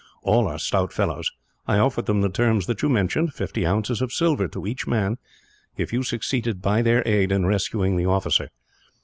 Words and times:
All 0.23 0.47
are 0.47 0.57
stout 0.57 0.91
fellows. 0.91 1.31
I 1.67 1.77
offered 1.77 2.07
them 2.07 2.21
the 2.21 2.29
terms 2.29 2.65
that 2.65 2.81
you 2.81 2.89
mentioned 2.89 3.35
fifty 3.35 3.67
ounces 3.67 4.01
of 4.01 4.11
silver, 4.11 4.47
to 4.47 4.65
each 4.65 4.87
man, 4.87 5.19
if 5.77 5.93
you 5.93 6.01
succeeded 6.01 6.59
by 6.59 6.81
their 6.81 7.03
aid 7.07 7.31
in 7.31 7.45
rescuing 7.45 7.97
the 7.97 8.07
officer. 8.07 8.49